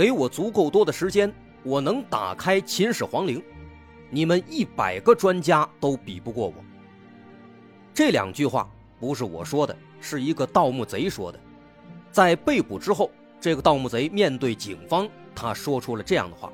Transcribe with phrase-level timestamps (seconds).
[0.00, 1.30] 给我足够多的时间，
[1.62, 3.42] 我能打开秦始皇陵，
[4.08, 6.54] 你们一百个专家都比不过我。
[7.92, 8.66] 这两句话
[8.98, 11.38] 不是我说的，是一个盗墓贼说的。
[12.10, 16.50] 在被捕之后，这个盗墓贼面对警方，他说出了这样的话。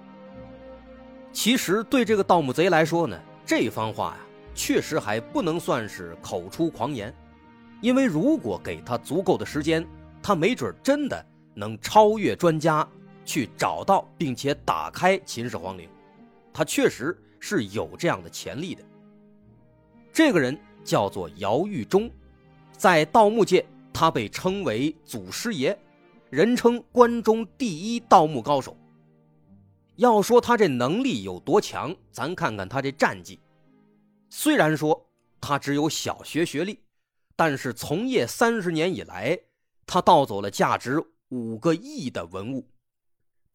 [1.32, 7.14] 其实对这个盗墓贼来说呢，这番话呀，确实还不能算是口出狂言，
[7.80, 9.86] 因为如果给他足够的时间，
[10.20, 12.84] 他没准真的能超越专家。
[13.26, 15.86] 去找到并且打开秦始皇陵，
[16.54, 18.82] 他确实是有这样的潜力的。
[20.12, 22.10] 这个人叫做姚玉忠，
[22.72, 25.76] 在盗墓界他被称为祖师爷，
[26.30, 28.74] 人称关中第一盗墓高手。
[29.96, 33.40] 要说他这能力有多强，咱看看他这战绩。
[34.30, 35.06] 虽然说
[35.40, 36.80] 他只有小学学历，
[37.34, 39.38] 但是从业三十年以来，
[39.86, 42.66] 他盗走了价值五个亿的文物。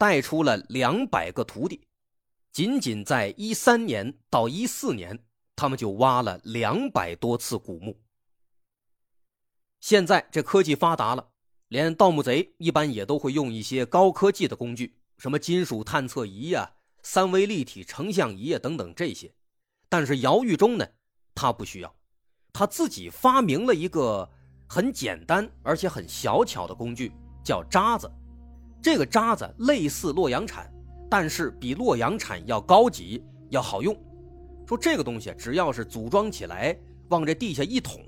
[0.01, 1.85] 带出了两百个徒弟，
[2.51, 5.23] 仅仅在一三年到一四年，
[5.55, 8.01] 他们就挖了两百多次古墓。
[9.79, 11.29] 现在这科技发达了，
[11.67, 16.73] 连盗墓贼一般也都会用一些高科技的工具，什么金属探测仪呀、
[17.03, 19.31] 三维立体成像仪啊等等这些。
[19.87, 20.87] 但是姚玉忠呢，
[21.35, 21.95] 他不需要，
[22.51, 24.27] 他自己发明了一个
[24.67, 27.11] 很简单而且很小巧的工具，
[27.45, 28.11] 叫渣子。
[28.81, 30.67] 这个渣子类似洛阳铲，
[31.09, 33.95] 但是比洛阳铲要高级，要好用。
[34.65, 36.75] 说这个东西只要是组装起来，
[37.09, 38.01] 往这地下一捅，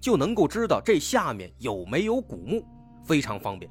[0.00, 2.64] 就能够知道这下面有没有古墓，
[3.02, 3.70] 非常方便。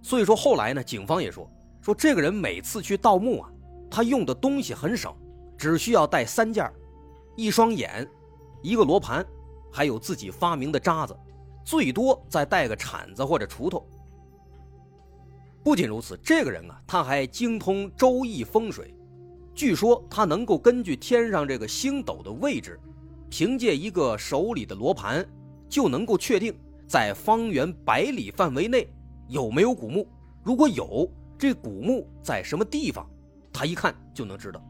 [0.00, 1.50] 所以说后来呢，警方也说，
[1.82, 3.50] 说这个人每次去盗墓啊，
[3.90, 5.14] 他用的东西很省，
[5.58, 6.72] 只需要带三件
[7.36, 8.08] 一双眼，
[8.62, 9.26] 一个罗盘，
[9.70, 11.14] 还有自己发明的渣子，
[11.62, 13.86] 最多再带个铲子或者锄头。
[15.62, 18.94] 不仅如此，这个人啊，他还精通周易风水。
[19.54, 22.80] 据说他能够根据天上这个星斗的位置，
[23.28, 25.26] 凭借一个手里的罗盘，
[25.68, 26.54] 就能够确定
[26.86, 28.88] 在方圆百里范围内
[29.28, 30.08] 有没有古墓。
[30.42, 31.06] 如果有，
[31.36, 33.06] 这古墓在什么地方，
[33.52, 34.62] 他一看就能知道。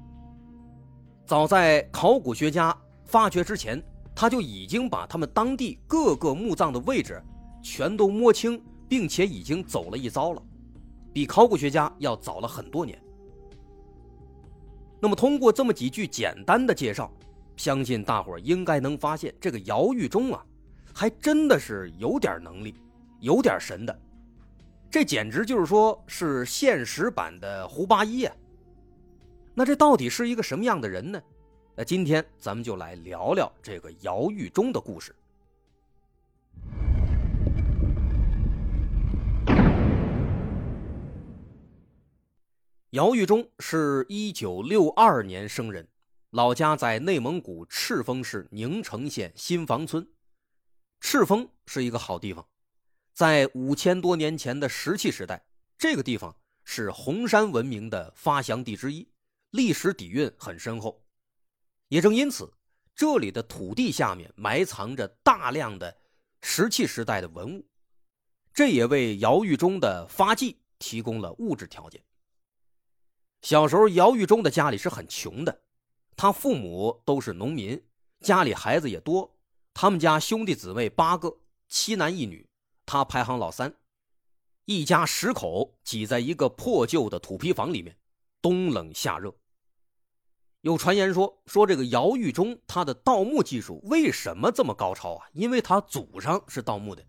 [1.25, 3.81] 早在考古学家发掘之前，
[4.13, 7.23] 他就已经把他们当地各个墓葬的位置
[7.63, 10.43] 全都摸清，并且已经走了一遭了。
[11.13, 13.01] 比考古学家要早了很多年。
[15.01, 17.11] 那么，通过这么几句简单的介绍，
[17.57, 20.45] 相信大伙儿应该能发现，这个姚玉忠啊，
[20.95, 22.75] 还真的是有点能力，
[23.21, 24.01] 有点神的。
[24.91, 28.37] 这简直就是说是现实版的胡八一啊！
[29.55, 31.23] 那这到底是一个什么样的人呢？
[31.77, 35.15] 那今天咱们就来聊聊这个姚玉忠的故事。
[42.91, 45.87] 姚玉忠是一九六二年生人，
[46.31, 50.05] 老家在内蒙古赤峰市宁城县新房村。
[50.99, 52.45] 赤峰是一个好地方，
[53.13, 55.47] 在五千多年前的石器时代，
[55.79, 59.09] 这个地方是红山文明的发祥地之一，
[59.51, 61.01] 历史底蕴很深厚。
[61.87, 62.53] 也正因此，
[62.97, 65.97] 这里的土地下面埋藏着大量的
[66.43, 67.65] 石器时代的文物，
[68.53, 72.03] 这也为姚玉忠的发迹提供了物质条件。
[73.43, 75.63] 小时候，姚玉忠的家里是很穷的，
[76.17, 77.83] 他父母都是农民，
[78.21, 79.39] 家里孩子也多。
[79.73, 81.39] 他们家兄弟姊妹八个，
[81.69, 82.49] 七男一女，
[82.85, 83.75] 他排行老三。
[84.67, 87.97] 一家十口挤在一个破旧的土坯房里面，
[88.43, 89.35] 冬冷夏热。
[90.61, 95.27] 有传言说，说这个姚玉忠他的盗墓技术为什么这么高超啊？
[95.33, 97.03] 因为他祖上是盗墓的。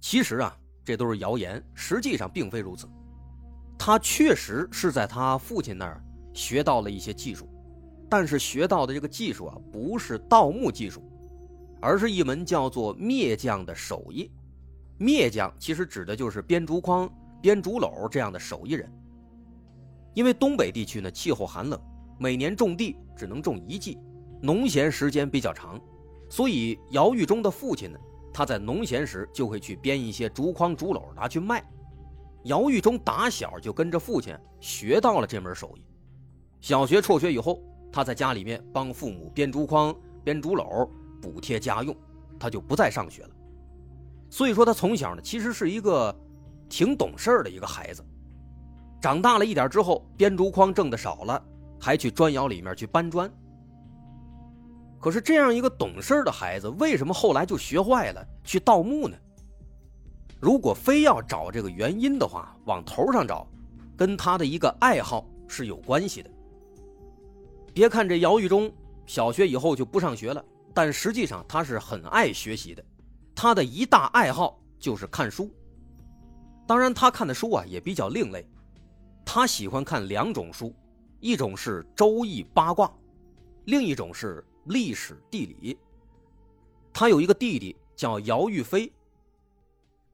[0.00, 2.88] 其实啊，这都是谣言，实际上并非如此。
[3.84, 6.00] 他确实是在他父亲那儿
[6.32, 7.48] 学到了一些技术，
[8.08, 11.02] 但是学到的这个技术啊，不是盗墓技术，
[11.80, 14.30] 而是一门叫做篾匠的手艺。
[15.00, 18.88] 篾匠其实指的就是编竹筐、编竹篓这样的手艺人。
[20.14, 21.76] 因为东北地区呢气候寒冷，
[22.20, 23.98] 每年种地只能种一季，
[24.40, 25.80] 农闲时间比较长，
[26.30, 27.98] 所以姚玉忠的父亲呢，
[28.32, 31.68] 他在农闲时就会去编一些竹筐、竹篓拿去卖。
[32.44, 35.84] 姚玉忠打小就跟着父亲学到了这门手艺。
[36.60, 37.62] 小学辍学以后，
[37.92, 39.94] 他在家里面帮父母编竹筐、
[40.24, 40.88] 编竹篓，
[41.20, 41.96] 补贴家用，
[42.38, 43.30] 他就不再上学了。
[44.30, 46.14] 所以说，他从小呢，其实是一个
[46.68, 48.04] 挺懂事的一个孩子。
[49.00, 51.44] 长大了一点之后，编竹筐挣的少了，
[51.80, 53.30] 还去砖窑里面去搬砖。
[55.00, 59.16] 可是这样一个懂事的孩子，为什么后来就学坏了，去盗墓呢？
[60.42, 63.46] 如果非要找这个原因的话，往头上找，
[63.96, 66.28] 跟他的一个爱好是有关系的。
[67.72, 68.70] 别看这姚玉忠
[69.06, 70.44] 小学以后就不上学了，
[70.74, 72.84] 但实际上他是很爱学习的，
[73.36, 75.48] 他的一大爱好就是看书。
[76.66, 78.44] 当然，他看的书啊也比较另类。
[79.24, 80.74] 他喜欢看两种书，
[81.20, 82.92] 一种是《周易》八卦，
[83.66, 85.78] 另一种是历史地理。
[86.92, 88.92] 他有一个弟弟叫姚玉飞。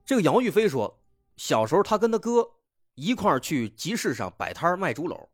[0.09, 1.03] 这个杨玉飞说，
[1.37, 2.53] 小时候他跟他哥
[2.95, 5.29] 一块去集市上摆摊卖竹篓，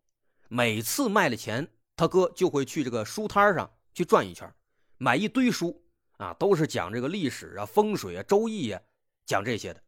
[0.48, 4.52] 每次卖了钱，他哥就会去这个书摊上去转一圈，
[4.98, 5.80] 买一堆书
[6.16, 8.82] 啊，都是讲这个历史啊、风水啊、周易啊，
[9.24, 9.80] 讲这些的。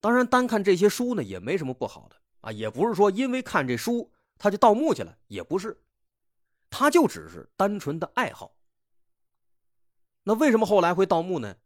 [0.00, 5.82] 当然，单看这些书呢，也没什么不好的啊，也不是说因为看这书他就盗墓去了，也不是，
[6.70, 8.54] 他就只是单纯的爱好。
[10.22, 11.56] 那为什么后来会盗墓呢？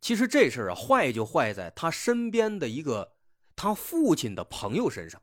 [0.00, 3.12] 其实这事啊，坏就坏在他身边的一个
[3.54, 5.20] 他父亲的朋友身上。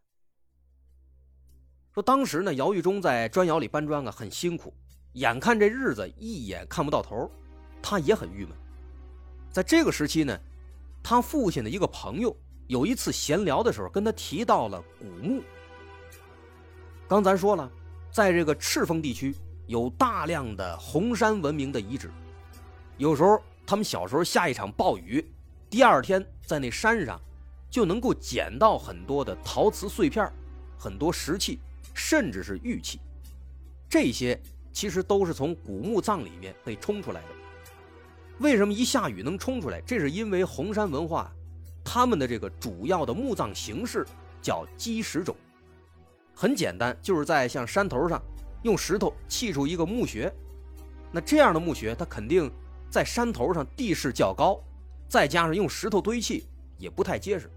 [1.94, 4.74] 说当时呢，姚玉忠在砖窑里搬砖啊，很辛苦，
[5.14, 7.30] 眼看这日子一眼看不到头，
[7.82, 8.56] 他也很郁闷。
[9.52, 10.40] 在这个时期呢，
[11.02, 12.36] 他父亲的一个朋友。
[12.68, 15.42] 有一次闲聊的时候，跟他提到了古墓。
[17.08, 17.72] 刚咱说了，
[18.12, 19.34] 在这个赤峰地区
[19.68, 22.12] 有大量的红山文明的遗址。
[22.98, 25.24] 有时候他们小时候下一场暴雨，
[25.70, 27.20] 第二天在那山上
[27.70, 30.32] 就能够捡到很多的陶瓷碎片、
[30.80, 31.60] 很多石器，
[31.94, 33.02] 甚至是玉器。
[33.90, 34.42] 这些
[34.72, 37.28] 其实都是从古墓葬里面被冲出来的。
[38.40, 39.82] 为什么一下雨能冲出来？
[39.82, 41.30] 这是因为红山文化。
[41.84, 44.06] 他们的这个主要的墓葬形式
[44.42, 45.34] 叫基石冢，
[46.36, 48.22] 很简单，就是在像山头上
[48.64, 50.30] 用石头砌出一个墓穴。
[51.14, 52.52] 那这样的墓穴，它肯定
[52.98, 54.60] 在山头上地势较高，
[55.08, 56.48] 再加上用石头堆砌
[56.80, 57.48] 也不太结实。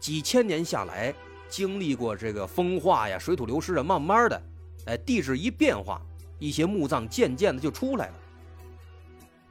[0.00, 1.14] 几千年下来，
[1.50, 4.42] 经历过这个风化呀、水土流失啊，慢慢的，
[4.86, 6.00] 哎，地质一变化，
[6.38, 8.14] 一些墓葬渐渐的就出来了。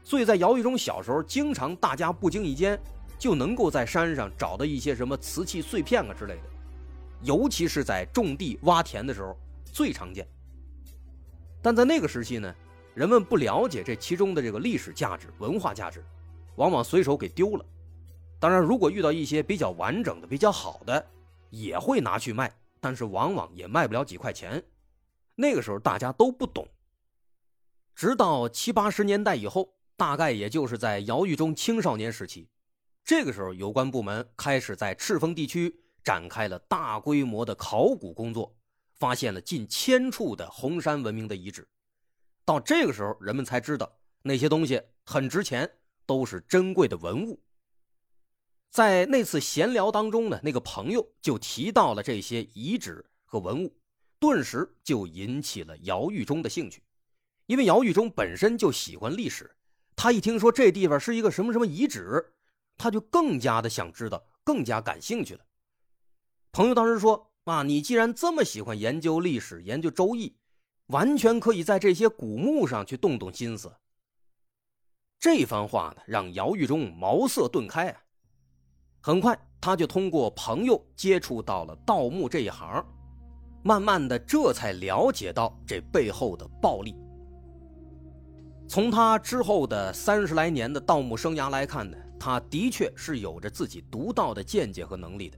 [0.04, 2.80] 所以在姚玉忠小时候，经常大家不经意间。
[3.18, 6.42] 就能够在山上找到一些什么瓷器碎片啊之类的，
[7.22, 10.28] 尤其是在种地挖田的时候最常见。
[11.62, 12.54] 但在那个时期呢，
[12.96, 16.02] 人们不了解这其中的这个历史价值、文化价值，
[16.56, 17.66] 往往随手给丢了。
[18.40, 21.06] 当然，如果遇到一些比较完整的、比较好的，
[21.50, 22.50] 也会拿去卖，
[22.80, 24.64] 但是往往也卖不了几块钱。
[25.36, 26.66] 那个时候大家都不懂，
[27.94, 32.48] 直到七八十年代以后，大概也就是在姚玉忠青少年时期。
[33.04, 38.56] 这个时候，有关部门开始在赤峰地区展开了大规模的考古工作，
[38.94, 41.68] 发现了近千处的红山文明的遗址。
[42.46, 45.70] 到这个时候，人们才知道那些东西很值钱，
[46.06, 47.42] 都是珍贵的文物。
[48.70, 53.76] 在那次闲聊当中呢，那个朋友就提到了这些遗址和文物，
[54.20, 56.82] 顿时就引起了姚玉忠的兴趣。
[57.48, 59.56] 因为姚玉忠本身就喜欢历史，
[59.96, 62.32] 他一听说这地方是一个什么什么遗址。
[62.78, 65.46] 他就更加的想知道，更加感兴趣了。
[66.52, 70.36] 朋友当时说：“啊，你既然这么喜欢研究历史、研究周易，
[70.88, 73.72] 完全可以在这些古墓上去动动心思。”
[75.20, 78.02] 这番话呢，让姚玉忠茅塞顿开啊。
[79.02, 82.86] 很快，他就通过朋友接触到了盗墓这一行，
[83.64, 86.96] 慢慢的，这才了解到这背后的暴利。
[88.68, 91.98] 从他之后的三十来年的盗墓生涯来看呢。
[92.18, 95.38] 他的确是有着自己独到的见解和能力的，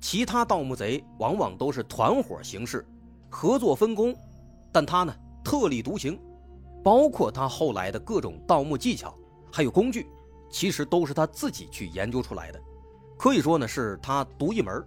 [0.00, 2.84] 其他盗墓贼往往都是团伙形式，
[3.30, 4.12] 合作分工，
[4.72, 5.14] 但他呢
[5.44, 6.18] 特立独行，
[6.82, 9.14] 包括他后来的各种盗墓技巧，
[9.52, 10.06] 还有工具，
[10.50, 12.60] 其实都是他自己去研究出来的，
[13.18, 14.82] 可以说呢是他独一门。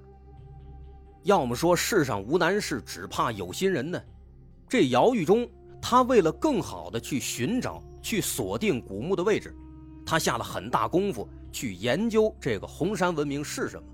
[1.24, 4.01] 要么说世上无难事，只怕有心人呢。
[4.68, 5.48] 这姚玉忠，
[5.82, 9.56] 他为了更好的去寻找、去锁定古墓的位置。
[10.06, 13.88] 他下了很大功夫去研究这个红山文明是什么，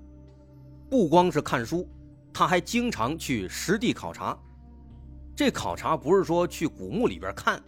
[0.90, 1.88] 不光是看书，
[2.34, 4.38] 他还经常去实地考察。
[5.34, 7.62] 这考察不是说去古墓里边看，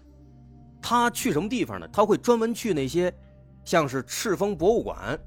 [0.82, 1.88] 他去什么地方呢？
[1.92, 3.12] 他会专门去那些，
[3.64, 5.18] 像是赤峰博物馆，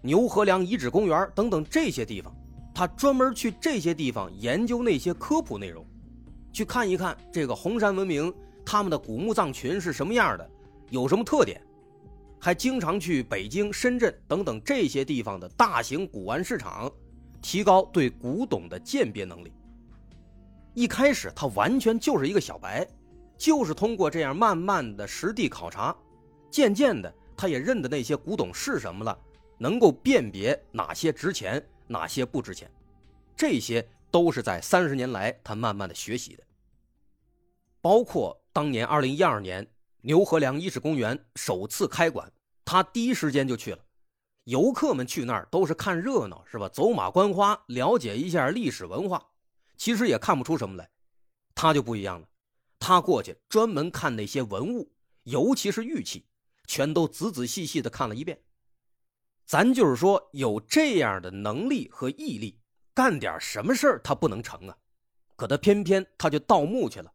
[0.00, 2.34] 牛河梁遗址公园等等这些地方，
[2.74, 5.86] 他专门去这些地方研究那些科普内容，
[6.52, 8.32] 去看一看这个红山文明
[8.64, 10.50] 他们的古墓葬群是什么样的，
[10.88, 11.60] 有什么特点，
[12.40, 16.90] 还经常去北京、深圳等等这些地方的大型古玩市场，
[17.42, 19.52] 提高对古董的鉴别能力。
[20.74, 22.86] 一开始他完全就是一个小白，
[23.36, 25.94] 就是通过这样慢慢的实地考察，
[26.50, 29.18] 渐渐的他也认得那些古董是什么了。
[29.58, 32.68] 能够辨别哪些值钱，哪些不值钱，
[33.36, 36.42] 这些都是在三十年来他慢慢的学习的。
[37.80, 39.64] 包括当年二零一二年
[40.00, 42.32] 牛河梁遗址公园首次开馆，
[42.64, 43.78] 他第一时间就去了。
[44.44, 46.68] 游客们去那儿都是看热闹，是吧？
[46.68, 49.24] 走马观花，了解一下历史文化，
[49.82, 50.88] 其实也看不出什么来。
[51.56, 52.28] 他就不一样了，
[52.78, 54.92] 他过去专门看那些文物，
[55.24, 56.24] 尤其是玉器，
[56.68, 58.40] 全都仔仔细细的看了一遍。
[59.44, 62.60] 咱就是说，有这样的能力和毅力，
[62.94, 64.78] 干点什么事儿他不能成啊？
[65.34, 67.12] 可他偏偏他就盗墓去了。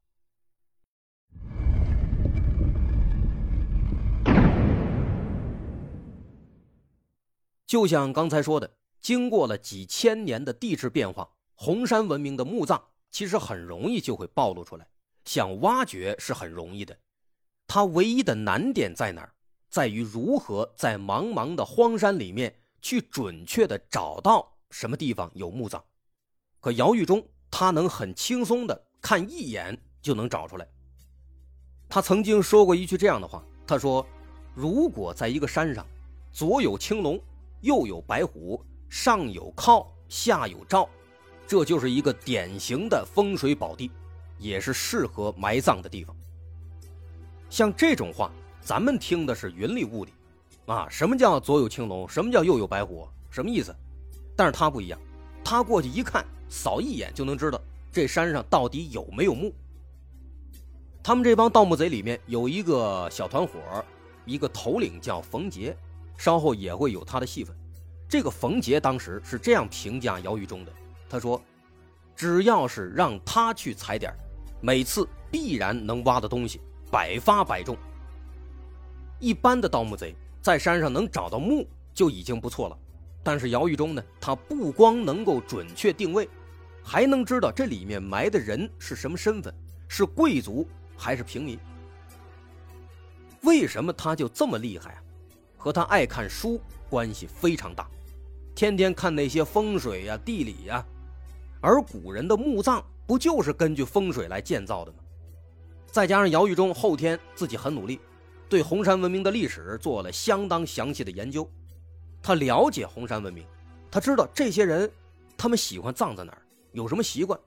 [7.66, 14.88] 就像刚才说的，经过了几千年的地质变化，红山文明的墓葬其实很容易就会暴露出来，
[15.26, 16.96] 想挖掘是很容易的，
[17.66, 19.34] 它唯一的难点在哪儿？
[19.68, 25.82] 在于如何在茫茫的荒山里面去准确的找到什么地方有墓葬，
[26.60, 30.68] 可姚玉忠他能很轻松的看一眼就能找出来。
[31.90, 34.06] 他曾经说过一句这样的话，他说
[34.54, 35.84] ：“如果在一个山上，
[36.32, 37.20] 左有青龙，
[37.62, 40.88] 右有白虎，上有靠，下有罩，
[41.48, 43.90] 这就是一个典型的风水宝地，
[44.38, 46.16] 也是适合埋葬的地方。”
[47.50, 48.32] 像这种话。
[48.60, 50.12] 咱们听的是云里雾里，
[50.66, 52.10] 啊，什么叫左有青龙？
[52.10, 53.08] 什么叫右有白虎？
[53.30, 53.74] 什么意思？
[54.36, 55.00] 但是他不一样，
[55.42, 57.62] 他过去一看，扫一眼就能知道
[57.94, 59.54] 这山上到底有没有墓。
[61.02, 63.58] 他们这帮盗墓贼里面有一个小团伙，
[64.26, 65.74] 一个头领叫冯杰，
[66.18, 67.56] 稍后也会有他的戏份。
[68.10, 70.74] 这个冯杰当时是这样评价姚玉忠的，
[71.10, 71.42] 他说
[72.16, 74.14] ：“只要是让他去踩点，
[74.62, 76.60] 每次必然能挖的东西
[76.92, 77.78] 百发百中。”
[79.20, 82.78] 一般的盗墓贼在山上能找到墓就已经不错了，
[83.24, 86.30] 但是姚玉忠呢，他不光能够准确定位，
[86.84, 89.54] 还能知道这里面埋的人是什么身份，
[89.88, 91.58] 是贵族还是平民。
[93.42, 95.04] 为什么他就这么厉害啊？
[95.58, 97.90] 和他爱看书关系非常大，
[98.54, 100.86] 天天看那些风水呀、地理呀，
[101.62, 105.00] 而古人的墓葬不就是根据风水来建造的吗？
[105.86, 108.00] 再加上姚玉忠后天自己很努力。
[108.50, 111.46] 对红山文明的历史做了相当详细的研究，
[112.22, 113.46] 他了解红山文明，
[113.92, 114.90] 他知道这些人，
[115.36, 117.38] 他们喜欢葬在哪儿，有什么习惯。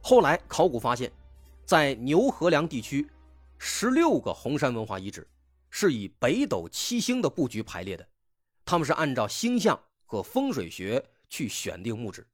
[0.00, 1.12] 后来考古发现，
[1.66, 3.06] 在牛河梁地区，
[3.58, 5.28] 十六个红山文化遗址
[5.68, 8.08] 是以北斗七星的布局排列的，
[8.64, 12.26] 他们是按照星象和风水学去选定墓址。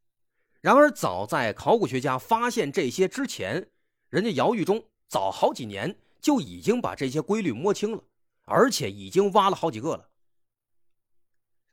[0.60, 3.70] 然而，早在考古学家发现这些之前，
[4.08, 5.98] 人家姚玉忠早好几年。
[6.20, 8.02] 就已经把这些规律摸清了，
[8.44, 10.10] 而且已经挖了好几个了。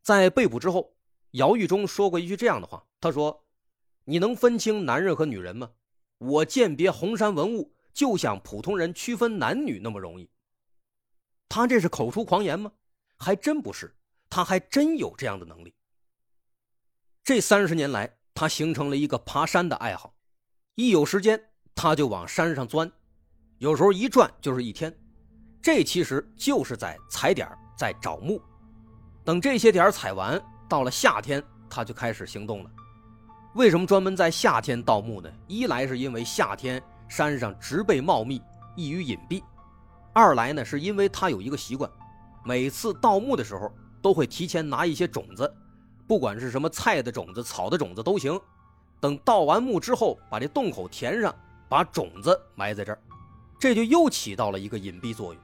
[0.03, 0.95] 在被捕之后，
[1.31, 3.43] 姚玉忠说过一句这样的话：“他说，
[4.03, 5.71] 你能分清男人和女人吗？
[6.19, 10.29] 我鉴别红山文物，就像普通人区分男女那么容易。”
[11.49, 12.71] 他这是口出狂言吗？
[13.17, 13.95] 还真不是，
[14.29, 15.73] 他还真有这样的能力。
[17.23, 20.13] 这三十年来，他形成了一个爬山的爱好，
[20.75, 21.41] 一有时间
[21.73, 22.91] 他就往山上钻。
[23.59, 24.93] 有时候一转就是一天，
[25.61, 28.39] 这其实就是在踩点在找墓。
[29.23, 32.69] 等这些点踩完，到了夏天，他就开始行动了。
[33.55, 35.31] 为什么专门在夏天盗墓呢？
[35.47, 38.41] 一来是因为夏天山上植被茂密，
[38.75, 39.41] 易于隐蔽；
[40.11, 41.89] 二来呢，是因为他有一个习惯，
[42.43, 45.49] 每次盗墓的时候都会提前拿一些种子，
[46.07, 48.39] 不管是什么菜的种子、草的种子都行。
[48.99, 51.33] 等盗完墓之后，把这洞口填上，
[51.67, 52.99] 把种子埋在这儿。
[53.59, 55.41] 这就又起到了一个隐蔽作用。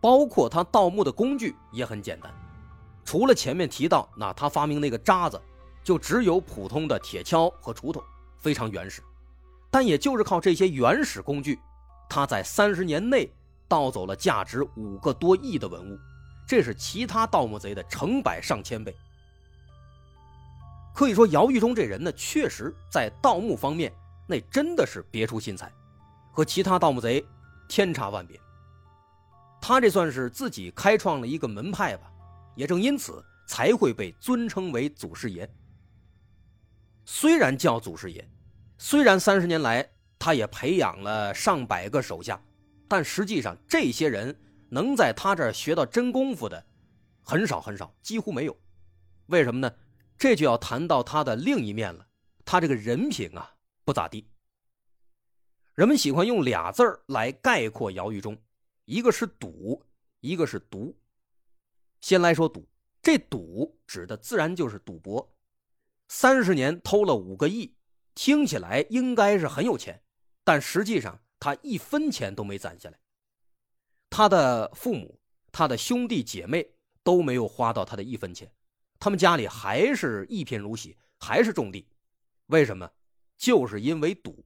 [0.00, 2.32] 包括他盗墓的工具也很简单，
[3.04, 5.40] 除了前面提到那他发明那个渣子，
[5.82, 8.02] 就只有普通的铁锹和锄头，
[8.38, 9.02] 非常原始。
[9.70, 11.58] 但也就是靠这些原始工具，
[12.08, 13.32] 他在三十年内
[13.66, 15.98] 盗走了价值五个多亿的文物，
[16.46, 18.94] 这是其他盗墓贼的成百上千倍。
[20.94, 23.92] 可以说，姚玉忠这人呢，确实在盗墓方面，
[24.28, 25.70] 那真的是别出心裁。
[26.30, 27.24] 和其他盗墓贼
[27.68, 28.40] 天差万别。
[29.60, 32.10] 他这算是自己开创了一个门派吧，
[32.54, 35.48] 也正因此，才会被尊称为祖师爷。
[37.04, 38.28] 虽然叫祖师爷，
[38.78, 42.40] 虽然三十年来他也培养了上百个手下，
[42.86, 44.36] 但实际上这些人
[44.68, 46.64] 能在他这儿学到真功夫的
[47.22, 48.56] 很少很少，几乎没有。
[49.26, 49.72] 为什么呢？
[50.18, 52.06] 这就要谈到他的另一面了。
[52.44, 54.28] 他这个人品啊，不咋地。
[55.74, 58.38] 人们喜欢用俩字儿来概括姚玉忠，
[58.84, 59.82] 一个是赌，
[60.20, 60.96] 一个是毒。
[62.00, 62.68] 先来说赌，
[63.02, 65.36] 这赌指的自然就是赌博。
[66.08, 67.74] 三十年偷了五个亿，
[68.14, 70.02] 听起来应该是很有钱，
[70.44, 72.98] 但实际上他一分钱都没攒下来。
[74.10, 75.18] 他的父母、
[75.50, 78.52] 他的兄弟姐妹都没有花到他的一分钱，
[78.98, 81.86] 他们家里还是一贫如洗，还是种地。
[82.46, 82.90] 为什么？
[83.36, 84.44] 就是因为赌。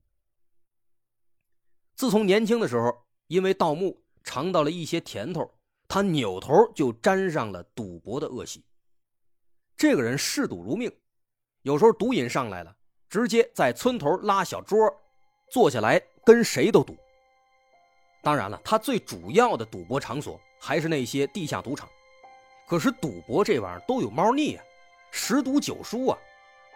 [1.94, 5.52] 自从年轻的时候，因为盗墓尝到了一些甜头，
[5.86, 8.64] 他扭头就沾上了赌博的恶习。
[9.76, 10.92] 这个人嗜赌如命。
[11.62, 12.74] 有时候毒瘾上来了，
[13.08, 14.78] 直接在村头拉小桌，
[15.50, 16.96] 坐下来跟谁都赌。
[18.22, 21.88] 当然了，他最主要的赌博场所还是那些地下赌场。
[22.68, 24.64] 可是赌博这玩意儿都有猫腻啊，
[25.10, 26.18] 十赌九输啊，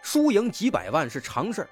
[0.02, 1.68] 输赢几百万是常事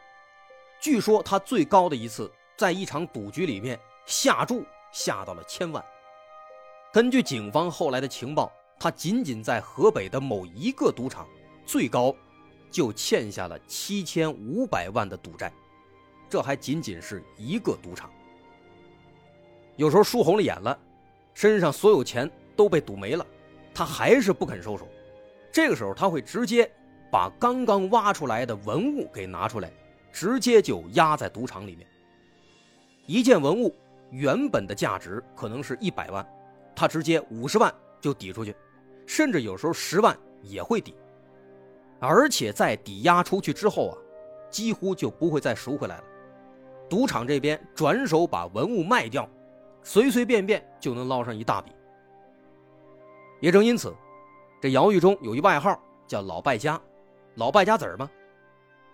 [0.79, 5.83] 据说他最高的一次，在一场赌局里面下注下到了千万。
[6.93, 11.27] 根据警方后来的情报，他仅仅在河北的某一个赌场，
[11.67, 12.15] 最高。
[12.71, 15.53] 就欠下了七千五百万的赌债，
[16.29, 18.09] 这还仅仅是一个赌场。
[19.75, 20.79] 有时候输红了眼了，
[21.35, 23.27] 身上所有钱都被赌没了，
[23.75, 24.87] 他还是不肯收手。
[25.53, 26.71] 这个时候他会直接
[27.11, 29.71] 把刚刚挖出来的文物给拿出来，
[30.13, 31.87] 直接就压在赌场里面。
[33.07, 33.75] 一件文物
[34.11, 36.25] 原本的价值可能是一百万，
[36.77, 38.55] 他直接五十万就抵出去，
[39.07, 40.95] 甚至有时候十万也会抵。
[41.99, 43.99] 而且在抵押出去之后啊，
[44.51, 46.05] 几乎就不会再赎回来了。
[46.89, 49.29] 赌场这边转手把文物卖掉，
[49.83, 51.73] 随随便便就能捞上一大笔。
[53.41, 53.95] 也正因此，
[54.61, 56.81] 这姚玉忠有一外号叫“老败家”，
[57.37, 58.09] 老败家子儿嘛。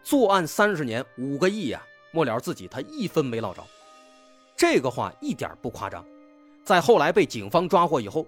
[0.03, 1.83] 作案三十年，五个亿呀，
[2.13, 3.63] 末了自己他一分没捞着。
[4.57, 6.05] 这个话一点不夸张。
[6.65, 8.27] 在后来被警方抓获以后，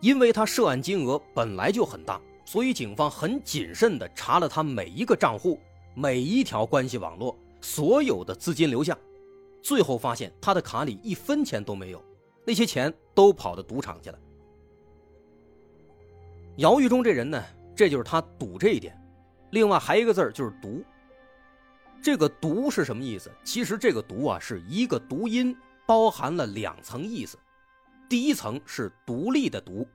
[0.00, 2.20] 因为他涉案金额本来就很大。
[2.46, 5.58] 所以，警方很谨慎地查了他每一个账户、
[5.94, 8.98] 每一条关系网络、所有的资金流向，
[9.62, 12.04] 最后发现他的卡里一分钱都没有，
[12.44, 14.18] 那些钱都跑到赌场去了。
[16.58, 18.96] 姚玉忠这人呢，这就是他赌这一点。
[19.50, 20.84] 另外还一个字就是“毒”。
[22.00, 23.30] 这个“毒”是什么意思？
[23.42, 27.36] 其实这个“毒”啊，是一个读音，包含了两层意思。
[28.08, 29.86] 第一层是独立的“独”，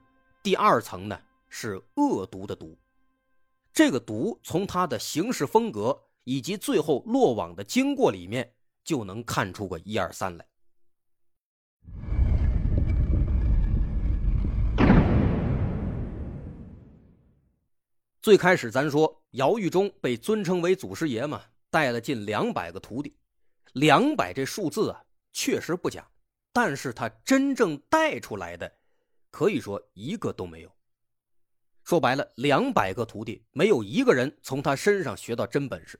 [0.42, 1.18] 第二层呢？
[1.52, 2.78] 是恶毒的毒，
[3.72, 8.48] 这个毒从他的行事风格以及最后落网的经过里面
[8.84, 10.46] 就能看出个一二三来。
[18.22, 23.16] 最开始咱说姚玉忠被尊称为祖师爷嘛，带了近两百个徒弟，
[23.72, 25.02] 两百这数字啊
[25.32, 26.06] 确实不假，
[26.52, 28.70] 但是他真正带出来的，
[29.30, 30.70] 可以说一个都没有。
[31.82, 35.98] 说白了，两百个徒弟没有一个人从他身上学到真本事，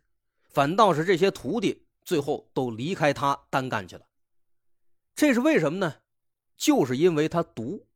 [0.50, 4.06] 反倒是这些徒弟最后都离开他单干去了。
[5.14, 5.96] 这是为什么呢？
[6.59, 7.87] 就是因为他独，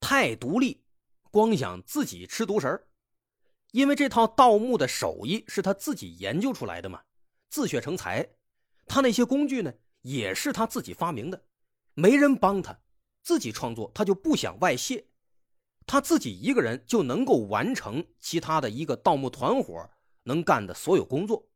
[0.00, 0.82] 太独立，
[1.30, 2.82] 光想自己吃独食
[3.72, 7.02] 因为这套盗墓的手艺是他自己研究出来的嘛，
[7.50, 8.26] 自学成才。
[8.86, 11.42] 他那些工具呢，也是他自己发明的，
[11.94, 12.78] 没人帮他，
[13.22, 15.06] 自己创作，他就不想外泄。
[15.86, 19.88] 他自己一个人就能够完成其他的一个盗墓团伙
[20.24, 21.48] 能干的所有工作，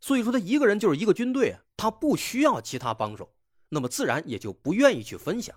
[0.00, 3.34] 所以说他一个人就是一个军队啊，他不需要其他帮手，
[3.70, 5.56] 那么自然也就不愿意去分享。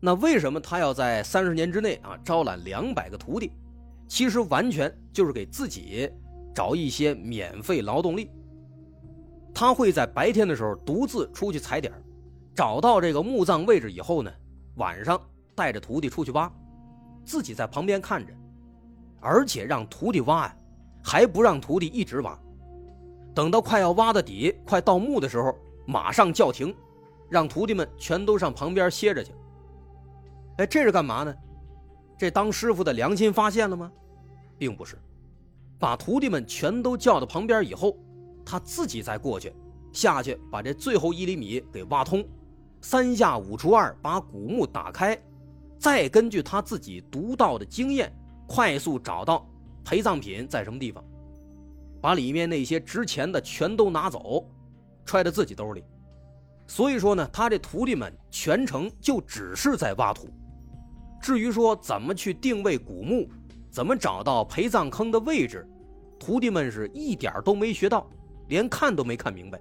[0.00, 3.52] 那为什么他要在三十年之内啊招揽两百个徒弟？
[4.06, 6.10] 其实完全就是给自己
[6.54, 8.30] 找一些免费劳动力。
[9.54, 11.92] 他会在白天的时候独自出去踩点
[12.54, 14.32] 找到这个墓葬位置以后呢，
[14.76, 15.20] 晚上。
[15.56, 16.52] 带着徒弟出去挖，
[17.24, 18.32] 自己在旁边看着，
[19.20, 20.56] 而且让徒弟挖呀，
[21.00, 22.36] 还不让徒弟一直挖，
[23.32, 26.74] 等到快要挖到底、快到墓的时候，马上叫停，
[27.30, 29.30] 让徒弟们全都上旁边歇着去。
[30.56, 31.32] 哎，这是干嘛呢？
[32.16, 33.90] 这当师傅的良心发现了吗？
[34.56, 34.96] 并不是，
[35.78, 37.98] 把徒弟们全都叫到旁边以后，
[38.44, 39.52] 他自己再过去，
[39.92, 42.24] 下去把这最后一厘米给挖通，
[42.80, 45.20] 三下五除二把古墓打开。
[45.76, 48.10] 再根据他自己独到的经验，
[48.46, 49.46] 快速找到
[49.84, 51.04] 陪葬品在什么地方，
[52.00, 54.48] 把里面那些值钱的全都拿走，
[55.04, 55.84] 揣在自己兜里。
[56.66, 60.28] 所以说呢，他这徒弟们全程就只是在挖土。
[61.24, 63.26] 至于说怎么去定位古墓，
[63.70, 65.66] 怎么找到陪葬坑的位置，
[66.18, 68.06] 徒弟们是一点都没学到，
[68.48, 69.58] 连看都没看明白。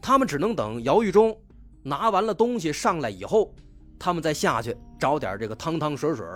[0.00, 1.36] 他们只能等姚玉忠
[1.82, 3.54] 拿完了东西上来以后，
[3.98, 6.26] 他们再下去找点这个汤汤水水，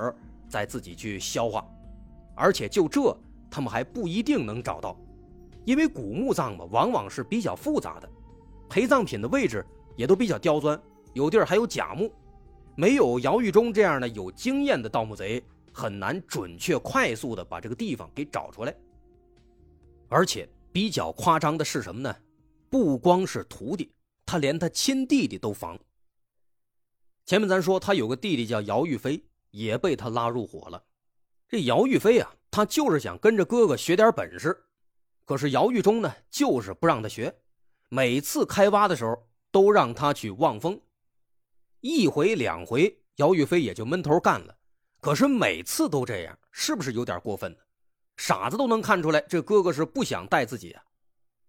[0.51, 1.66] 再自己去消化。
[2.35, 3.18] 而且就这，
[3.51, 4.94] 他们还不一定能找到，
[5.64, 8.09] 因为古墓葬嘛，往往是比较复杂的。
[8.68, 9.64] 陪葬品的位置
[9.96, 10.79] 也都比较刁钻，
[11.14, 12.12] 有地儿还有假墓，
[12.80, 18.72] 没有姚玉忠这样的有经验的盗墓贼，很难准确快速的把这个地方给找出来。
[20.08, 22.14] 而且比较夸张的是什么呢？
[22.70, 23.90] 不光是徒弟，
[24.24, 25.76] 他连他亲弟弟都防。
[27.26, 30.80] 前面咱说他有个弟弟叫姚玉飞，也被他拉入伙了。
[31.48, 34.56] 这姚玉飞啊，他就是想跟着哥哥学点本事，
[35.24, 37.34] 可是姚玉忠呢，就是不让他学。
[37.88, 40.80] 每次开挖的时候，都让他去望风，
[41.80, 44.56] 一回两回，姚玉飞也就闷头干了。
[45.00, 47.58] 可是每次都这样，是不是有点过分呢？
[48.16, 50.82] 傻子都能看出来，这哥哥是不想带自己啊。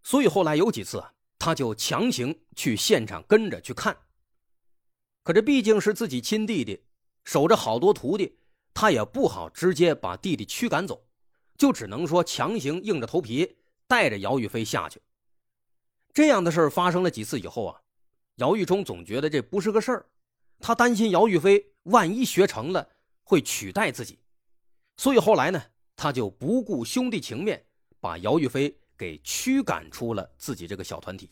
[0.03, 3.97] 所以后来有几次啊，他就强行去现场跟着去看。
[5.23, 6.83] 可这毕竟是自己亲弟弟，
[7.23, 8.37] 守着好多徒弟，
[8.73, 11.03] 他也不好直接把弟弟驱赶走，
[11.57, 15.01] 就只能说强行硬着头皮带着姚玉飞下去。
[16.13, 17.81] 这样的事儿发生了几次以后啊，
[18.35, 20.05] 姚玉忠总觉得这不是个事儿，
[20.59, 22.87] 他担心姚玉飞万一学成了
[23.23, 24.19] 会取代自己，
[24.97, 25.61] 所以后来呢，
[25.95, 27.63] 他就不顾兄弟情面，
[27.99, 31.31] 把姚玉飞给驱赶出了自己这个小团体，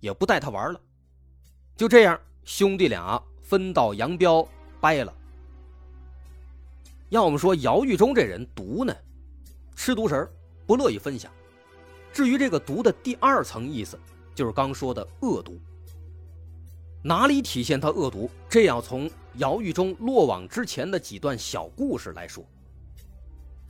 [0.00, 0.80] 也不带他玩了。
[1.76, 4.48] 就这样，兄弟俩分道扬镳，
[4.80, 5.14] 掰了。
[7.10, 8.94] 要我们说姚玉忠这人毒呢，
[9.76, 10.28] 吃独食
[10.66, 11.32] 不乐意分享。
[12.12, 13.98] 至于这个毒的第二层意思。
[14.34, 15.60] 就是刚说的恶毒，
[17.06, 18.30] 哪里体现他恶毒？
[18.48, 22.42] 这要从姚玉忠落网之前的几段小故事来说。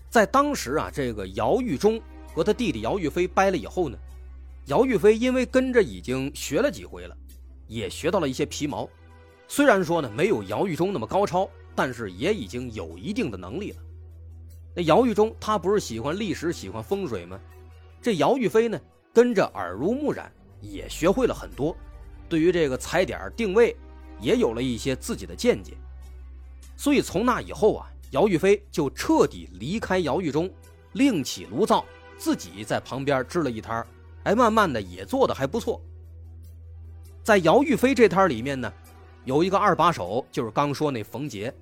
[0.08, 2.00] 在当时啊，这个姚玉忠
[2.32, 3.98] 和他弟弟姚玉飞掰了以后呢，
[4.66, 7.16] 姚玉飞因为跟着已经学了几回了，
[7.66, 8.88] 也学到了一些皮毛。
[9.48, 13.78] 虽然说呢没有姚玉忠那么高超，但是也已经有一定的能力了。
[14.76, 17.36] 那姚玉忠他不是喜欢历史、喜欢风水吗？
[18.00, 18.80] 这姚玉飞呢，
[19.12, 20.32] 跟着耳濡目染。
[20.60, 21.76] 也学会了很多，
[22.34, 23.76] 对于这个踩点定位，
[24.18, 25.74] 也有了一些自己的见解。
[26.76, 30.50] 所以从那以后啊，姚玉飞就彻底离开姚玉忠，
[30.94, 31.84] 另起炉灶，
[32.18, 33.86] 自己在旁边支了一摊
[34.24, 35.80] 哎，慢慢的也做的还不错。
[37.22, 38.72] 在姚玉飞这摊里面呢，
[39.24, 41.54] 有一个二把手，就是刚说那冯杰。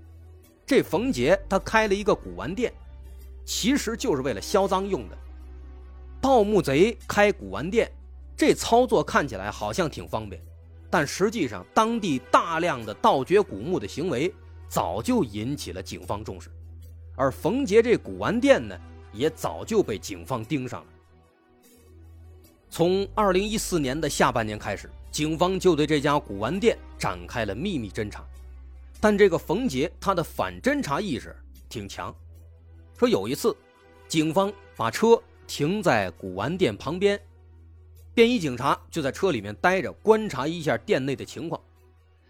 [0.65, 2.73] 这冯杰他开了一个古玩店，
[3.45, 5.19] 其实就是为了销赃用的。
[6.19, 7.93] 盗墓贼开古玩店。
[8.35, 10.43] 这操作看起来好像挺方便，
[10.93, 14.31] 但实际上当地大量的盗掘古墓的行为
[14.69, 16.51] 早就引起了警方重视，
[17.17, 18.79] 而冯杰这古玩店呢，
[19.11, 20.87] 也早就被警方盯上了。
[22.69, 28.23] 从二零一四年的下半年开始，警方就对这家古玩店展开了秘密侦查，
[29.01, 31.35] 但这个冯杰他的反侦查意识
[31.71, 32.15] 挺强，
[32.99, 33.57] 说有一次，
[34.09, 37.19] 警方把车停在古玩店旁边。
[38.15, 41.63] 便衣警察就在车里面待着，观察一下店内的情况。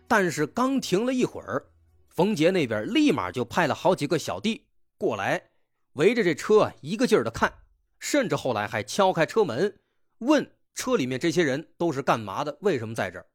[0.07, 1.67] 但是刚停了一会儿，
[2.09, 4.65] 冯杰那边立马就派了好几个小弟
[4.97, 5.51] 过来，
[5.95, 7.53] 围着这车啊一个劲儿的看，
[7.99, 9.77] 甚至后来还敲开车门，
[10.19, 13.27] 问车里面这些人都是干嘛的，为什么在这儿。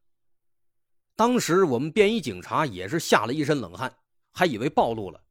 [1.16, 3.94] 当时我们便衣警察也是吓了一身冷汗，
[4.32, 5.22] 还以为暴露了。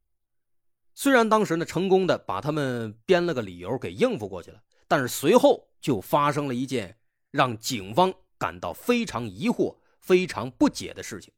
[0.93, 6.95] 虽然当时呢成功的把他们编了个理由给应付过去了，但是随后就发生了一件。
[7.31, 11.33] 让警方感到非常疑惑、非常不解的事情，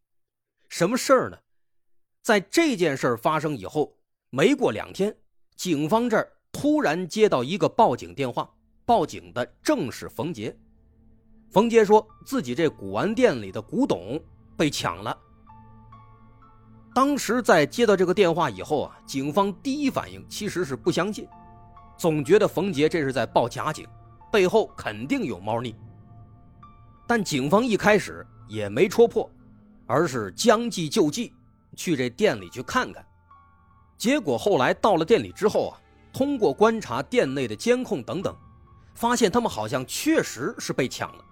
[0.68, 1.38] 什么事儿呢？
[2.22, 3.98] 在这件事发生以后，
[4.30, 5.16] 没过两天，
[5.56, 8.50] 警方这儿突然接到一个报警电话，
[8.86, 10.56] 报警的正是冯杰。
[11.50, 14.22] 冯杰说自己这古玩店里的古董
[14.56, 15.18] 被抢了。
[16.94, 21.28] 当时在接到这个电话以后啊，警方第一反应其实是不相信，
[21.98, 23.88] 总觉得冯杰这是在报假警。
[24.32, 25.76] 背后肯定有猫腻，
[27.08, 29.30] 但警方一开始也没戳破，
[29.88, 31.34] 而是将计就计，
[31.76, 33.06] 去这店里去看看。
[33.98, 35.82] 结果后来到了店里之后啊，
[36.14, 38.36] 通过观察店内的监控等等，
[38.94, 41.26] 发现他们好像确实是被抢了。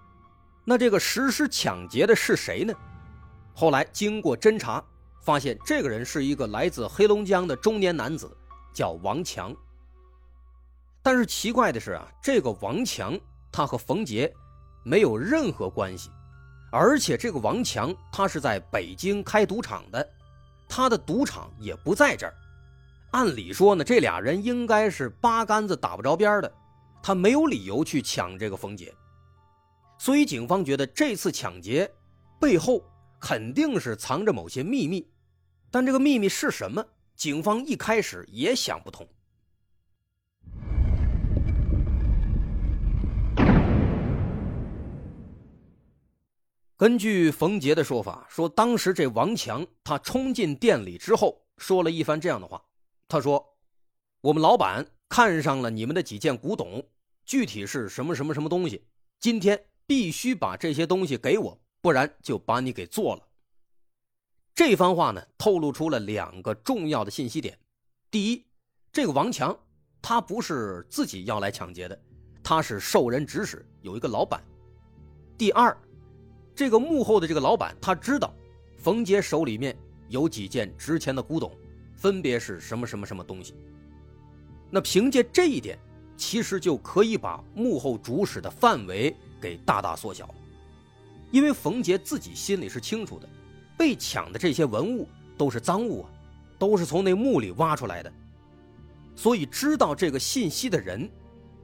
[0.64, 2.74] 那这个实施抢劫的是谁呢？
[3.54, 4.84] 后来经过侦查，
[5.22, 8.30] 发现这个人是一个来自黑龙江的中年男子，
[8.72, 9.54] 叫王强。
[11.08, 13.18] 但是奇怪的是啊，这个王强
[13.50, 14.30] 他和冯杰
[14.84, 16.10] 没有任何关系，
[16.70, 20.06] 而且这个王强他是在北京开赌场的，
[20.68, 22.34] 他的赌场也不在这儿。
[23.12, 26.52] 按理说呢，这俩人应该是八竿子打不着边的，
[27.02, 28.94] 他没有理由去抢这个冯杰。
[29.98, 31.90] 所以警方觉得这次抢劫
[32.38, 32.84] 背后
[33.18, 35.10] 肯定是藏着某些秘密，
[35.70, 36.84] 但这个秘密是什么？
[37.16, 39.08] 警方一开始也想不通。
[46.78, 52.62] 根据冯杰的说法，说当时这王强他冲进店里之后，说了一番这样的话。
[53.08, 53.44] 他说
[54.22, 56.80] ：“我们老板看上了你们的几件古董，
[57.24, 58.86] 具体是什么什么什么东西，
[59.18, 63.26] 今天必须把这些东西给我，不然就把你给做了。”
[64.54, 67.58] 这番话呢，透露出了两个重要的信息点：
[68.08, 68.46] 第一，
[68.92, 69.58] 这个王强
[70.00, 72.00] 他不是自己要来抢劫的，
[72.40, 74.40] 他是受人指使，有一个老板；
[75.36, 75.76] 第二。
[76.58, 78.34] 这个幕后的这个老板，他知道
[78.78, 81.56] 冯杰手里面有几件值钱的古董，
[81.94, 83.54] 分别是什么什么什么东西。
[84.68, 85.78] 那凭借这一点，
[86.16, 90.34] 其实就可以把幕后主使的范围给大大缩小了。
[91.30, 93.28] 因为冯杰自己心里是清楚的，
[93.76, 96.10] 被抢的这些文物都是赃物啊，
[96.58, 98.12] 都是从那墓里挖出来的。
[99.14, 101.08] 所以知道这个信息的人，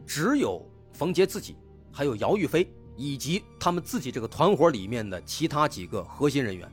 [0.07, 1.57] 只有冯杰自己，
[1.91, 2.73] 还有姚玉飞。
[2.97, 6.71] 以及他们自己这个团伙里面的其他几个核心人员，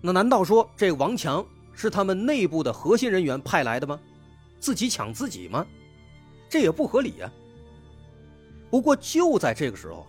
[0.00, 4.00] 那难道说这王强是他们内部的核心人员派来的吗？
[4.58, 5.66] 自己抢自己吗？
[6.48, 7.30] 这也不合理呀。
[8.70, 10.06] 不过就在这个时候，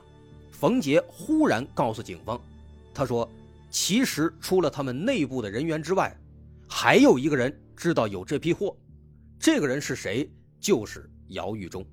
[0.51, 2.39] 冯杰忽然告诉警方，
[2.93, 3.27] 他说
[3.71, 6.15] ：“其实除了他们内部的人员之外，
[6.67, 8.77] 还有一个人知道有这批货，
[9.39, 10.29] 这个人是谁？
[10.59, 11.83] 就是姚玉忠。”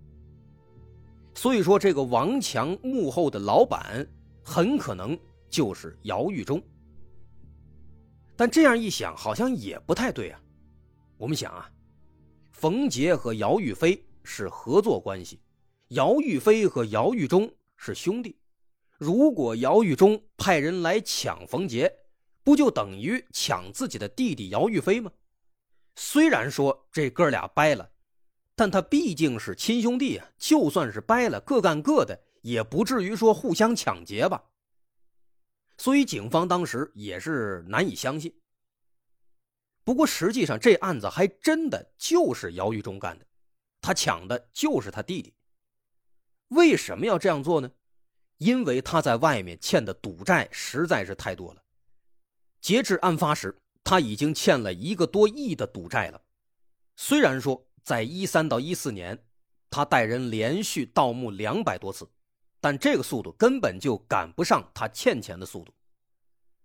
[1.39, 4.05] 所以说，这个王强幕后的老板
[4.43, 5.17] 很可能
[5.49, 6.61] 就是姚玉忠。
[8.35, 10.41] 但这样一想，好像也不太对啊。
[11.17, 11.71] 我们想啊，
[12.51, 15.41] 冯杰和姚玉飞是合作关系，
[15.91, 18.37] 姚玉飞和姚玉忠是兄弟。
[18.99, 21.89] 如果姚玉忠派人来抢冯杰，
[22.43, 25.09] 不就等于抢自己的弟弟姚玉飞吗？
[25.95, 27.89] 虽然说这哥俩掰了。
[28.59, 34.43] 但他毕竟是亲兄弟啊，就算是掰了，各干各的，也不至于说互相抢劫吧。
[35.77, 38.37] 所以警方当时也是难以相信。
[39.85, 43.25] 不过实际上这案子还真的就是姚玉忠干的，
[43.81, 45.33] 他抢的就是他弟弟。
[46.49, 47.71] 为什么要这样做呢？
[48.39, 51.63] 因为他在外面欠的赌债实在是太多了。
[52.61, 56.21] 截至案发时，他已经欠了一个多亿的赌债了。
[56.97, 57.65] 虽然说。
[57.89, 59.19] 在一三到一四年，
[59.71, 62.07] 他带人连续盗墓两百多次，
[62.61, 65.73] 但这个速度根本就赶不上他欠钱的速度。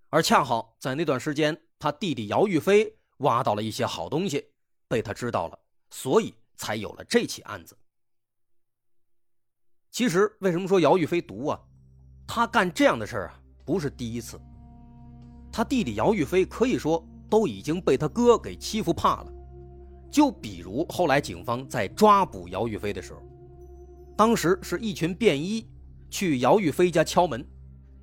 [0.10, 4.50] 而恰好在那段时间，他弟弟姚玉飞挖到了一些好东西，
[4.90, 5.58] 被他知道了，
[5.92, 7.78] 所以才有了这起案子。
[9.92, 11.58] 其实，为什么说姚玉飞毒啊？
[12.28, 14.38] 他干这样的事儿啊，不是第一次。
[15.54, 19.32] 他弟弟姚玉飞可以说都已经被他哥给欺负怕了。
[20.14, 23.20] 就比如后来警方在抓捕姚玉飞的时候，
[24.16, 25.68] 当时是一群便衣
[26.08, 27.44] 去姚玉飞家敲门，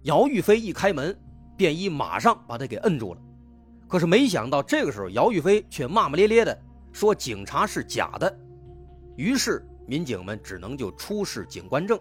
[0.03, 1.17] 姚玉飞一开门，
[1.57, 3.23] 便衣马上把他给摁住了。
[3.87, 8.39] 可是没想到这个时候姚玉飞却骂骂咧咧的说警察是假的，
[9.15, 11.97] 于是民警们只能就出示警官证，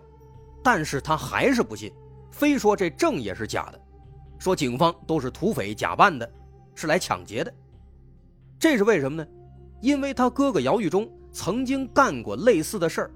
[0.63, 1.93] 但是他还是不信，
[2.31, 3.79] 非说这证也是假的，
[4.39, 6.27] 说警方都是土匪假扮的，
[6.73, 7.53] 是来抢劫的。
[8.57, 9.29] 这是为什么呢？
[9.81, 13.11] 因为他哥哥姚玉忠曾经干过类似的事儿。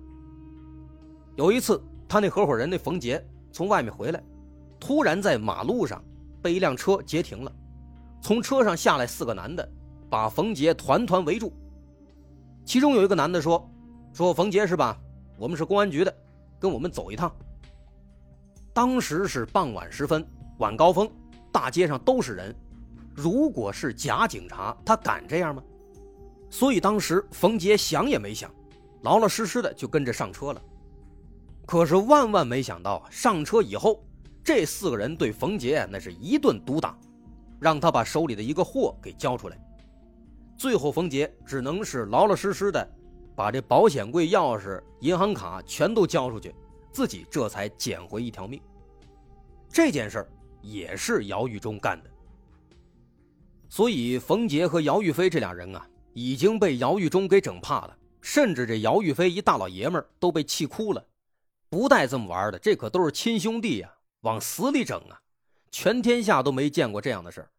[1.35, 4.23] 有一次，他那合伙人那冯杰从外面回来，
[4.79, 6.03] 突然在马路上
[6.41, 7.51] 被一辆车截停了，
[8.21, 9.67] 从车上下来四个男的，
[10.09, 11.51] 把冯杰团团围住。
[12.65, 13.69] 其中有一个男的说
[14.13, 14.97] ：“说冯杰是吧？
[15.37, 16.15] 我们是公安局的，
[16.59, 17.33] 跟我们走一趟。”
[18.73, 20.25] 当时是傍晚时分，
[20.59, 21.09] 晚高峰，
[21.51, 22.55] 大街上都是人，
[23.13, 25.61] 如果是假警察，他敢这样吗？
[26.53, 28.53] 所以当时冯杰想也没想，
[29.01, 30.61] 老老实实的就跟着上车了。
[31.65, 34.05] 可是万万没想到，上车以后，
[34.43, 36.95] 这四个人对冯杰那是一顿毒打，
[37.59, 39.57] 让他把手里的一个货给交出来。
[40.55, 42.87] 最后冯杰只能是老老实实的
[43.35, 46.53] 把这保险柜钥匙、银行卡全都交出去，
[46.91, 48.61] 自己这才捡回一条命。
[49.67, 50.23] 这件事
[50.61, 52.09] 也是姚玉忠干的。
[53.69, 55.83] 所以冯杰和姚玉飞这俩人啊。
[56.13, 61.05] 已经被姚玉忠给整怕了，甚至这姚玉飞一大老爷们儿都被气哭了。
[61.69, 65.19] 不带这么玩的，这可都是亲兄弟呀，往死里整啊！
[65.71, 67.49] 全天下都没见过这样的事儿。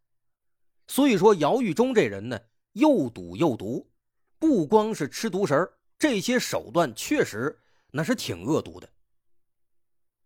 [0.86, 2.38] 所以说，姚玉忠这人呢，
[2.74, 3.90] 又赌又毒，
[4.38, 7.58] 不光是吃独食这些手段确实
[7.90, 8.88] 那是挺恶毒的。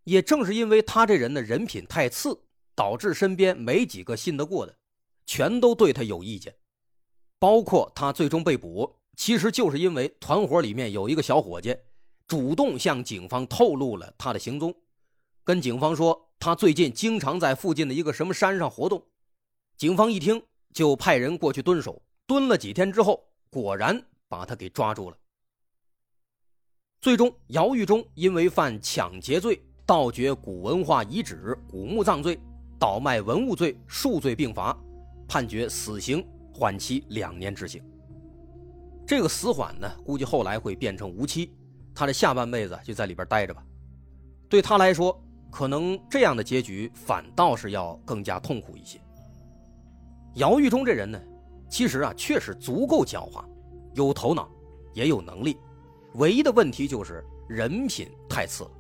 [0.05, 2.39] 也正是因为他这人的人品太次，
[2.75, 4.77] 导致身边没几个信得过的，
[5.25, 6.55] 全都对他有意见。
[7.39, 11.77] 包括他最终被捕，其实就是因为团伙里面有一个小伙计，
[12.27, 14.75] 主动向警方透露了他的行踪，
[15.45, 19.03] 跟警方说他最近经常在附近的一个什么山上活动。
[19.77, 20.43] 警方一听，
[20.75, 25.17] 就派人过去蹲守，蹲了几天之后，果然把他给抓住了。
[27.01, 32.37] 最终，姚玉忠因为犯抢劫罪、盗掘古文化遗址、古墓葬罪、
[32.77, 34.77] 倒卖文物罪数罪并罚，
[35.29, 36.27] 判决死刑。
[36.59, 37.81] 缓期两年执行，
[39.07, 41.53] 这个死缓呢，估计后来会变成无期，
[41.95, 43.65] 他的下半辈子就在里边待着吧。
[44.49, 45.17] 对他来说，
[45.53, 48.99] 可能这样的结局反倒是要更加痛苦一些。
[50.35, 51.21] 姚玉忠这人呢，
[51.71, 53.45] 其实啊，确实足够狡猾，
[53.95, 54.51] 有头脑，
[54.95, 55.57] 也有能力，
[56.15, 58.71] 唯一的问题就是人品太次了。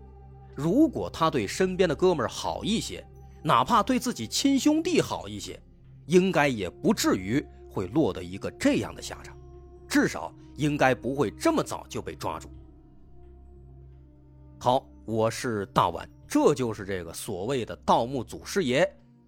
[0.57, 3.07] 如果他对身边的哥们好一些，
[3.45, 5.63] 哪怕对自己亲兄弟好一些，
[6.07, 7.47] 应该也不至于。
[7.79, 9.39] 会落得一个这样的下场，
[9.89, 12.51] 至少应该不会这么早就被抓住。
[14.59, 18.85] 好，我是大碗，这就是这个所谓的盗墓祖师爷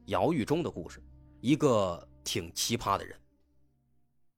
[0.07, 1.01] 姚玉忠的故事，
[1.41, 3.17] 一个挺奇葩的人。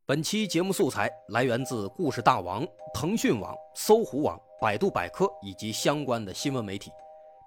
[0.05, 6.91] 本期节目素材来源自故事大王、腾讯网、搜狐网、百度百科以及相关的新闻媒体。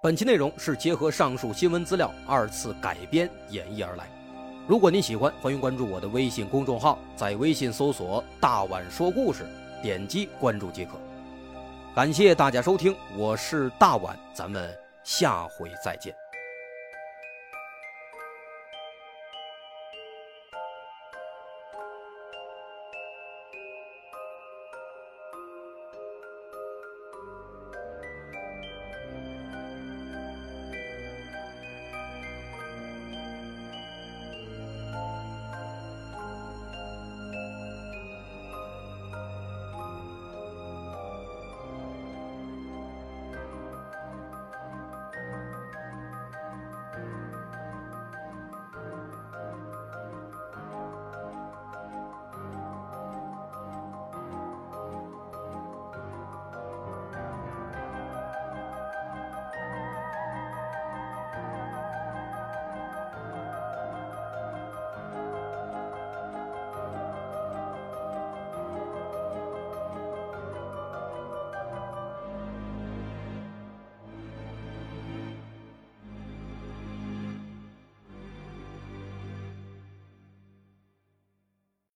[0.02, 4.15] 本期内容是结合上述新闻资料二次改编演绎而来。
[4.68, 9.46] 如果您喜欢，欢迎关注我的微信公众号，在微信搜索“大碗说故事”，
[9.80, 10.94] 点击关注即可。
[11.94, 16.25] 感谢大家收听，我是大碗，咱们下回再见。